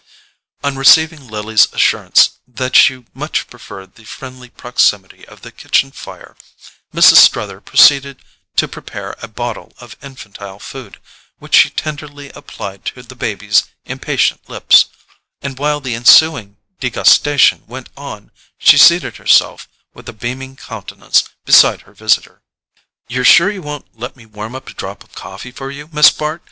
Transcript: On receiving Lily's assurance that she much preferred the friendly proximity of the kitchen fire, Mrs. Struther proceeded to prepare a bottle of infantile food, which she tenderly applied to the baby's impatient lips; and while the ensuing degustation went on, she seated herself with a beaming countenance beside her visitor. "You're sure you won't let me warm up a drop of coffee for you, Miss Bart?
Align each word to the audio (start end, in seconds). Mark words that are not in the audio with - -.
On 0.63 0.77
receiving 0.79 1.27
Lily's 1.27 1.71
assurance 1.73 2.39
that 2.47 2.75
she 2.75 3.05
much 3.13 3.45
preferred 3.45 3.93
the 3.93 4.03
friendly 4.03 4.49
proximity 4.49 5.27
of 5.27 5.43
the 5.43 5.51
kitchen 5.51 5.91
fire, 5.91 6.35
Mrs. 6.91 7.17
Struther 7.17 7.61
proceeded 7.63 8.19
to 8.55 8.67
prepare 8.67 9.13
a 9.21 9.27
bottle 9.27 9.73
of 9.79 9.95
infantile 10.01 10.57
food, 10.57 10.99
which 11.37 11.55
she 11.55 11.69
tenderly 11.69 12.31
applied 12.31 12.83
to 12.85 13.03
the 13.03 13.13
baby's 13.13 13.65
impatient 13.85 14.49
lips; 14.49 14.85
and 15.43 15.59
while 15.59 15.79
the 15.79 15.93
ensuing 15.93 16.57
degustation 16.79 17.67
went 17.67 17.89
on, 17.95 18.31
she 18.57 18.79
seated 18.79 19.17
herself 19.17 19.67
with 19.93 20.09
a 20.09 20.13
beaming 20.13 20.55
countenance 20.55 21.25
beside 21.45 21.81
her 21.81 21.93
visitor. 21.93 22.41
"You're 23.07 23.23
sure 23.23 23.51
you 23.51 23.61
won't 23.61 23.85
let 23.95 24.15
me 24.15 24.25
warm 24.25 24.55
up 24.55 24.67
a 24.67 24.73
drop 24.73 25.03
of 25.03 25.13
coffee 25.13 25.51
for 25.51 25.69
you, 25.69 25.91
Miss 25.93 26.09
Bart? 26.09 26.39